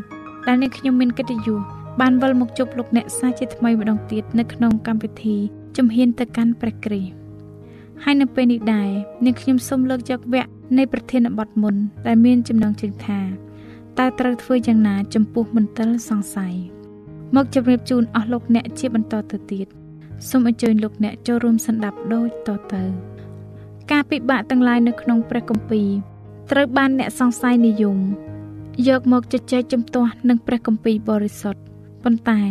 [0.47, 1.59] ដែលនឹងខ្ញុំមានកិត្តិយស
[2.01, 5.37] បានវិលមកជួបលោកអ្នកសាជាថ្មីម្ដងទៀតនៅក្នុងកម្មវិធី
[5.77, 7.13] ជំហានទៅកាន់ព្រះគ្រីស្ទ
[8.03, 8.89] ហើយនៅពេលនេះដែរ
[9.25, 11.75] នាងខ្ញុំសូមលើកយកវគ្គនៃប្រធានបទមុន
[12.07, 13.19] ដែលមានចំណងជើងថា
[13.99, 16.53] តើត្រូវធ្វើយ៉ាងណា ចំពោះមន្ទិលសង្ស័យ
[17.35, 19.67] មកជម្រាបជូនអស់លោកអ្នកជាបន្តទៅទៀត
[20.29, 22.83] សូមអញ្ជើញលោកអ្នកចូលរួមសន្តាប់ដូចតទៅ
[23.91, 25.89] ការពិបាកទាំងឡាយនៅក្នុងព្រះគម្ពីរ
[26.51, 27.99] ត្រូវបានអ្នកសង្ស័យនិយម
[28.87, 31.61] យកមកជជែកជំទាស់នឹងព្រះគម្ពីរបរិសុទ្ធ
[32.03, 32.41] ប៉ុន្តែ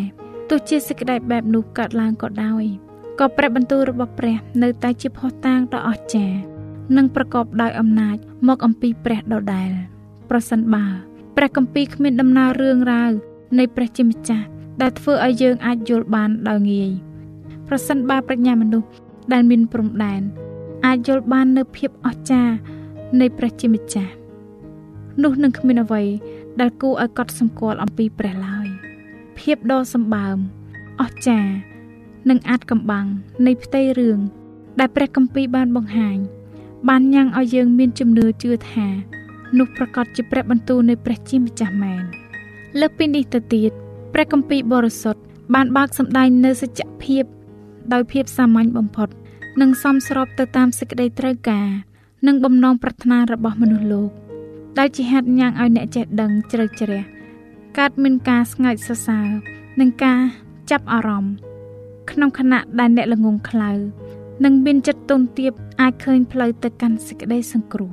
[0.48, 2.64] ទោះជាសេចក្តីបែបនោះកើតឡើងក៏ដោយ
[3.18, 6.38] ក៏ព្រះបន្ទូលរបស់ព្រះ នៅតែជាផុសតាងដ៏អស្ចារ្យ
[6.96, 8.16] និងប្រកបដោយអំណាច
[8.48, 9.70] មកអំពីព្រះដដែល
[10.30, 10.86] ប្រសិនបើ
[11.36, 13.10] ព្រះគម្ពីរគ្មានដំណើររឿងរ៉ាវ
[13.58, 14.46] នៃព្រះជាម្ចាស់
[14.82, 16.90] ដែលធ្វើឲ្យយើងអាចយល់បានដោយងាយ
[17.68, 18.90] ប្រសិនបើប្រាជ្ញាមនុស្ស
[19.32, 20.22] ដែលមានព្រំដែន
[20.86, 22.54] អាចយល់បាននៅភាពអស្ចារ្យ
[23.20, 24.12] នៃព្រះជាម្ចាស់
[25.22, 26.02] នោះនឹងគ្មានអ្វី
[26.60, 28.68] ដែលគួរឲ្យកត់សម្គាល់អំពីព្រះឡើយ
[29.38, 30.36] ភាពដ៏សម្បើម
[31.00, 31.52] អស្ចារ្យ
[32.28, 33.06] និងអាចកំបាំង
[33.46, 34.18] នៃផ្ទៃរឿង
[34.80, 36.18] ដែលព្រះគម្ពីរបានបង្ហាញ
[36.88, 38.88] បានញ៉ាំងឲ្យយើងមានជំនឿជឿថា
[39.58, 42.04] នោះប្រកាសជាព្រះបន្ទូលនៃព្រះជាម្ចាស់មែន
[42.80, 43.72] លើសពីនេះទៅទៀត
[44.12, 45.20] ព្រះគម្ពីរបរិសុទ្ធ
[45.54, 47.24] បានបើកសម្ដែងនៅសច្ចភាព
[47.92, 49.08] ដោយភាពសាមញ្ញបំផុត
[49.60, 51.68] និងសមស្របទៅតាមសេចក្តីត្រូវការ
[52.26, 54.10] និងបំណងប្រាថ្នារបស់មនុស្សលោក
[54.78, 57.02] ដែលជាហេតុញ៉ាំងឲ្យអ្នកចេះដឹងជ្រៅជ្រះ
[57.78, 59.28] កើតមានការស្ងើចសរសើរ
[59.80, 60.20] និងការ
[60.70, 61.34] ចាប់អារម្មណ៍
[62.10, 63.70] ក្នុងខណៈដែលអ្នកល្ងងខ្លៅ
[64.44, 67.88] និងមានចិត្តទន់ទាបអាចឃើញផ្លូវទៅកាន់សេចក្តីសង្គ្រោ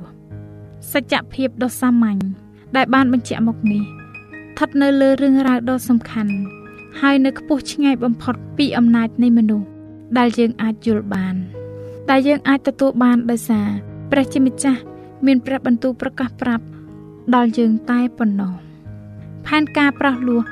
[0.92, 2.20] សច្ចភាពដ៏សាមញ្ញ
[2.76, 6.34] ដែលបានបញ្ជាក់មកនេះស្ថិតនៅលើរឿងរ៉ាវដ៏សំខាន់
[7.00, 9.66] ហើយនៅខ្ពស់ឆ្ងាយបំផុតពីអំណាចនៃមនុស្ស
[10.18, 11.34] ដែលយើងអាចយល់បាន
[12.10, 13.68] ដែលយើងអាចទទួលបានដោយសារ
[14.10, 14.80] ព្រះជាម្ចាស់
[15.26, 16.64] មានព្រះបន្ទូលប្រកាសប្រាប់
[17.34, 18.54] ដល់យើងតែប៉ុណ្ណោះ
[19.46, 20.42] ផែនការប្រោះលោះ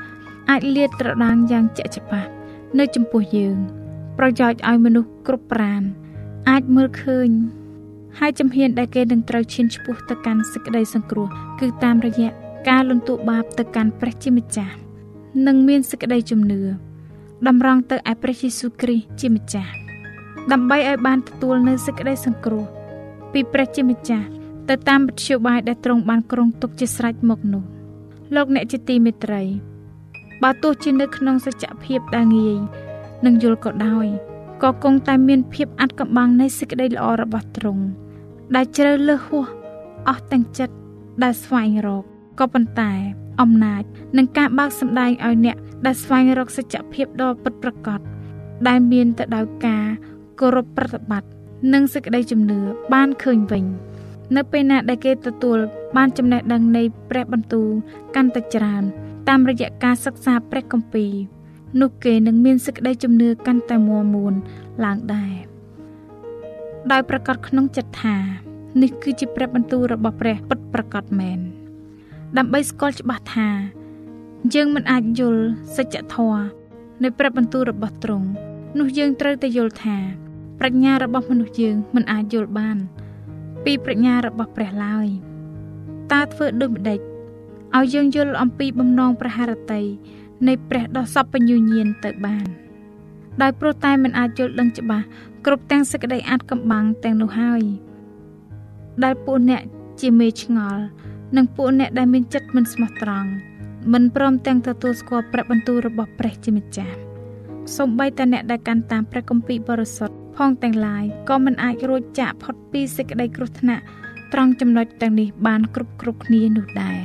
[0.49, 2.29] អាចលាតត្រដាងយ៉ាងជាក់ច្បាស់
[2.79, 3.57] នៅចំពោះយើង
[4.17, 5.81] ប្រយោជន៍ឲ្យមនុស្សគ្រប់ប្រាន
[6.49, 7.29] អាចមើលឃើញ
[8.19, 11.27] ហើយជំហានដែលគេនឹងត្រូវឈានឆ្ពោះទៅកាន់សេចក្តីសង្គ្រោះ
[11.59, 12.29] គឺតាមរយៈ
[12.69, 14.73] ការលន់តួបាបទៅកាន់ព្រះជាម្ចាស់
[15.47, 16.61] និងមានសេចក្តីជំនឿ
[17.47, 19.71] តម្រង់ទៅឯព្រះយេស៊ូវគ្រីស្ទជាម្ចាស់
[20.51, 22.65] ដើម្បីឲ្យបានទទួលនូវសេចក្តីសង្គ្រោះ
[23.33, 24.27] ពីព្រះជាម្ចាស់
[24.69, 27.63] ទៅតាមវិទ្យាបាយដែលទ្រង់បានគ្រោងទុកជាស្រេចមកនោះ
[28.35, 29.41] លោកអ្នកជាទីមេត្រី
[30.43, 32.57] បើទោះជានៅក្នុងសច្ចភាពដែលងាយ
[33.25, 34.07] នឹងយល់ក៏ដោយ
[34.63, 37.83] ក៏គង់តែមានភាពអាត់កំបាំងនៃសេចក្តីល្អរបស់ទ្រង់
[38.55, 39.45] ដែលជ្រៅលើសហួស
[40.07, 40.75] អស់ទាំងចិត្ត
[41.23, 42.03] ដែលស្វែងរក
[42.39, 42.91] ក៏ប៉ុន្តែ
[43.41, 43.83] អំណាច
[44.17, 47.99] និងការបើកសម្ដែងឲ្យអ្នកដែលស្វែងរកសច្ចភាពដ៏ពិតប្រាកដ
[48.67, 49.85] ដែលមានទៅដោយការ
[50.39, 51.29] គោរពប្រតិបត្តិ
[51.73, 52.59] និងសេចក្តីជំនឿ
[52.93, 53.65] បានឃើញវិញ។
[54.35, 55.57] នៅពេលណាដែលគេទទួល
[55.97, 57.69] បានចំណេះដឹងនៃព្រះបន្ទូល
[58.15, 58.83] កាន់តែច្រើន
[59.29, 61.13] តាមរយៈការសិក្សាព្រះគម្ពីរ
[61.81, 64.33] នោះគេនឹងមានសេចក្តីជំនឿកាន់តែមាំមួន
[64.85, 65.35] ឡើងដែរ
[66.91, 68.17] ដោយប្រកាសក្នុងចិត្តថា
[68.81, 71.39] នេះគឺជាព្រះបន្ទូលរបស់ព្រះពិតប្រាកដមែន
[72.37, 73.49] ដើម្បីស្គាល់ច្បាស់ថា
[74.53, 75.43] យើងមិនអាចយល់
[75.75, 76.41] សច្ចធម៌
[77.03, 78.27] នៃព្រះបន្ទូលរបស់ទ្រង់
[78.79, 79.97] នោះយើងត្រូវតែយល់ថា
[80.59, 82.77] ប្រាជ្ញារបស់មនុស្សយើងមិនអាចយល់បាន
[83.65, 85.07] ពីប្រាជ្ញារបស់ព្រះឡើយ
[86.11, 86.99] តើធ្វើដូចម្ដេច
[87.77, 89.81] ឲ្យយើងយល់អំពីបំណងប្រហារតី
[90.47, 92.47] នៃព្រះដ៏សពញ្ញុញាណទៅបាន
[93.41, 95.05] ដោយព្រោះតែមិនអាចយល់ដឹងច្បាស់
[95.45, 97.61] គ្រប់ទាំងសេចក្តីអាចកំបាំងទាំងនោះហើយ
[99.03, 99.61] ដែលពួកអ្នក
[100.01, 100.83] ជាមេឆ្ងល់
[101.35, 103.29] និងពួកអ្នកដែលមានចិត្តមិនស្មោះត្រង់
[103.93, 106.95] មិនព្រមទាំងទទួលស្គាល់ព្រះបន្ទូលរបស់ព្រះជាម្ចាស់
[107.77, 113.83] សូម្បីតែអ្នកដែលកាន់តាមព្រះគម្ពីរបរិសុទ្ធផងទាំងឡាយក៏មិនអាចរួចចាកផុតពីសេចក្តីគ្រោះថ្នាក់
[114.33, 116.99] ត្រង់ចំណុចទាំងនេះបានគ្រប់គ្រប់គ្នានោះដែរ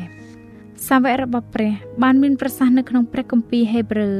[0.86, 4.16] សាវករបស់ព្រះ បានមានប្រសាសន៍នៅក្នុងព្រះគម្ពីរហេព្រើរ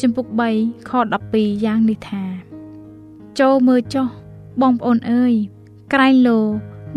[0.00, 0.26] ជំពូក
[0.58, 0.90] 3ខ
[1.28, 2.22] 12យ៉ាងនេះថា
[3.40, 4.06] ចូលមើលចុះ
[4.62, 5.32] បងប្អូនអើយ
[5.92, 6.38] ក្រែងលោ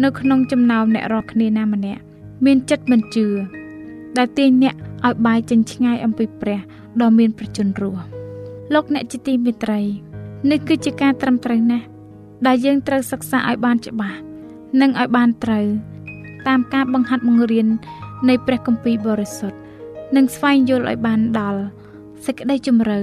[0.03, 2.01] នៅក្នុងចំណោមអ្នករាល់គ្នាណាម្នាក់
[2.45, 3.27] មានចិត្តមិនជឿ
[4.17, 6.59] ដែលទាញអ្នកឲ្យបាយចេញឆ្ងាយអំពីព្រះ
[7.01, 8.03] ដ៏មានប្រជញ្ញរស់
[8.73, 9.81] លោកអ្នកជាទីមេត្រី
[10.49, 11.85] នេះគឺជាការត្រឹមត្រូវណាស់
[12.47, 14.17] ដែលយើងត្រូវសិក្សាឲ្យបានច្បាស់
[14.81, 15.65] និងឲ្យបានត្រូវ
[16.47, 17.67] តាមការបង្ហាត់បង្រៀន
[18.29, 19.57] នៃព្រះគម្ពីរបរិសុទ្ធ
[20.15, 21.61] និងស្វែងយល់ឲ្យបានដល់
[22.25, 22.99] សេចក្តីជំរឿ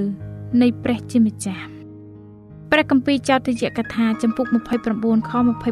[0.63, 1.67] នៃព្រះជាម្ចាស់
[2.71, 4.47] ព្រះគម្ពីរចោទយកថាចំពុក
[4.89, 5.31] 29ខ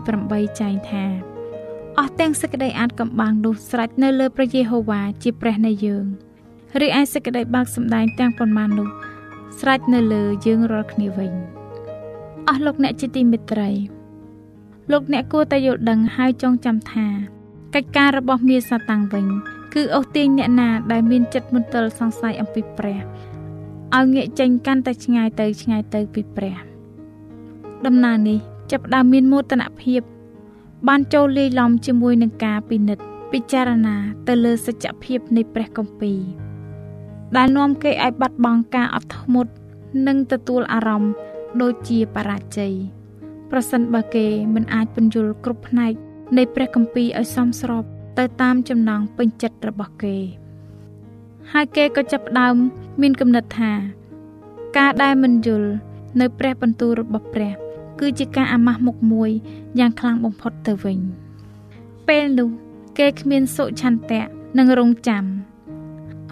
[0.09, 1.05] 28ចែងថា
[1.99, 6.05] អស់ទាំងសេចក្តីអាចកំបាំងនោះស្រេចនៅលើព្រះយេហូវ៉ាជាព្រះនៃយើង
[6.81, 8.89] រីឯសេចក្តីបើកសម្ដែងទាំងប៉ុន្មាននោះ
[9.61, 11.33] ស្រេចនៅលើយើងរាល់គ្នាវិញ
[12.49, 13.71] អស់លោកអ្នកជាទីមេត្រី
[14.93, 17.07] លោកអ្នកគួរតែយល់ដឹងហើយចងចាំថា
[17.75, 19.27] កិច្ចការរបស់មាសាតាំងវិញ
[19.75, 22.99] គឺអូសទាញអ្នកណាដែលមានចិត្តមន្ទិលសង្ស័យអំពីព្រះ
[23.97, 26.57] ឲ្យងាកចេញកាន់តែឆ្ងាយទៅឆ្ងាយទៅពីព្រះ
[27.87, 28.39] ដំណើរនេះ
[28.71, 30.01] ចាប់ផ្ដើមមានមោទនភាព
[30.89, 33.97] បានចូលលាយឡំជាមួយនឹងការពិនិត្យពិចារណា
[34.29, 36.21] ទៅលើសច្ចភាពនៃព្រះគម្ពីរ
[37.37, 39.53] ដែលនាំគេឲ្យបាត់បង់ការអត់ធ្មត់
[40.07, 41.13] និងទទួលអារម្មណ៍
[41.63, 42.75] ដូចជាបរាជ័យ
[43.51, 45.93] ប្រសិនបើគេមិនអាចពន្យល់គ្រប់ផ្នែក
[46.37, 47.85] នៃព្រះគម្ពីរឲ្យសមស្រប
[48.19, 50.17] ទៅតាមចំណង់ពេញចិត្តរបស់គេ
[51.53, 52.55] ហើយគេក៏ចាប់ផ្ដើម
[53.01, 53.73] មានគំនិតថា
[54.79, 55.71] ការដែលមិនយល់
[56.21, 57.53] នៅព្រះបន្ទូលរបស់ព្រះ
[58.01, 59.31] គឺជាការអាម៉ាស់មុខមួយ
[59.79, 60.99] យ៉ាងខ្លាំងបំផុតទៅវិញ
[62.09, 62.49] ពេលនោះ
[62.99, 64.23] គេគ្មានសុឆន្ទៈ
[64.59, 65.25] និងរងចាំ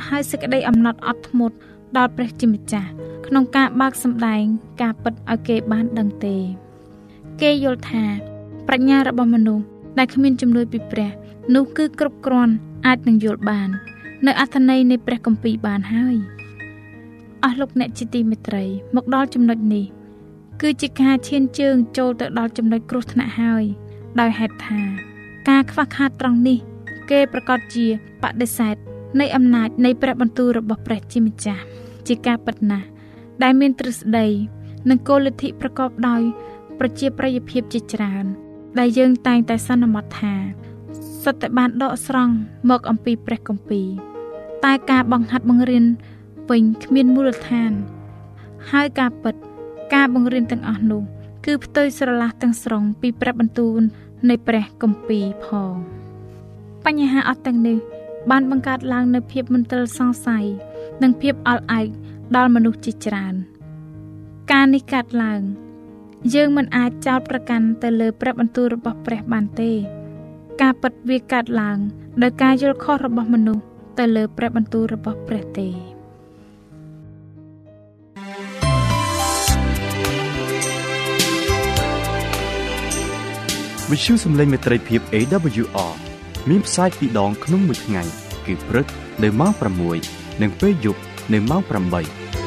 [0.06, 1.56] ហើយសេចក្តីអំណត់អត់ធ្មត់
[1.96, 2.88] ដល់ព្រះជាម្ចាស់
[3.26, 4.42] ក្នុងការបើកសម្ដែង
[4.82, 6.36] ការពិតឲ្យគេបានដឹងទេ
[7.40, 8.04] គេយល់ថា
[8.66, 9.64] ប្រាជ្ញារបស់មនុស្ស
[9.98, 11.10] ដែលគ្មានជំនួយពីព្រះ
[11.54, 12.54] នោះគឺគ្រប់គ្រាន់
[12.86, 13.68] អាចនឹងយល់បាន
[14.26, 16.16] នៅអត្ថន័យនៃព្រះគម្ពីរបានហើយ
[17.44, 18.64] អស់លោកអ្នកជាទីមេត្រី
[18.96, 19.84] មកដល់ចំណុចនេះ
[20.62, 23.64] គឺជាការឈានជើងចូលទៅដល់ចំណុចគ្រោះថ្នាក់ហើយ
[24.20, 24.80] ដោយហេតុថា
[25.48, 26.58] ការខ្វះខាតត្រង់នេះ
[27.10, 27.86] គេប្រកាសជា
[28.22, 28.76] បដិសេធ
[29.20, 31.62] នៃអំណាចនៃព្រះបន្ទូលរបស់ព្រះជាម្ចាស់
[32.08, 32.86] ជាការពិតណាស់
[33.42, 34.26] ដែលមានទ្រឹស្ដី
[34.90, 36.22] និងគោលលទ្ធិប្រកបដោយ
[36.78, 38.26] ប្រជាប្រិយភាពជាច្រើន
[38.78, 40.34] ដែលយើងតែងតែសន្មត់ថា
[41.22, 42.34] សុទ្ធតែបានដកស្រង់
[42.70, 43.88] មកអំពីព្រះគម្ពីរ
[44.64, 45.84] តែការបង្ហាត់បង្រៀន
[46.50, 47.72] វិញគ្មានមូលដ្ឋាន
[48.70, 49.34] ហើយការពិត
[49.94, 51.02] ការបង្រៀនទាំងអស់នោះ
[51.44, 53.80] គឺផ្ទុយស្រឡះទាំងស្រុងពីព្រះបន្ទូល
[54.28, 55.74] នៃព្រះគម្ពីរផង
[56.84, 57.78] បញ្ហាអត់ទាំងនេះ
[58.30, 60.46] បានបង្កើតឡើងនូវភាពមន្ទិលសង្ស័យ
[61.02, 61.88] និងភាពអល់ឯក
[62.36, 63.34] ដល់មនុស្សជាច្រើន
[64.52, 65.42] ការនេះកាត់ឡើង
[66.32, 69.70] យើងមិនអាចចោទប្រកាន់ទៅលើព្រះបន្ទូលរបស់ព្រះបានទេ
[70.60, 71.78] ការពិតវាកាត់ឡើង
[72.22, 73.64] ដោយការយល់ខុសរបស់មនុស្ស
[73.98, 75.68] ទៅលើព្រះបន្ទូលរបស់ព្រះទេ
[83.90, 85.94] វិទ្យុសំឡេងមេត្រីភាព AWR
[86.48, 88.02] មានផ្សាយពីរដងក្នុងមួយថ្ងៃ
[88.46, 88.86] គឺព្រឹក
[89.22, 89.52] នៅម៉ោង
[89.96, 91.00] 6និងពេលយប់
[91.32, 92.43] នៅម៉ោង8